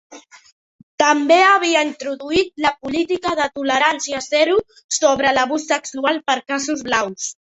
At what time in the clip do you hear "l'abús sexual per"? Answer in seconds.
5.39-6.41